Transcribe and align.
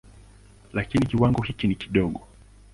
Lakini 0.73 1.05
kiwango 1.05 1.41
hiki 1.41 1.67
ni 1.67 1.75
kidogo. 1.75 2.21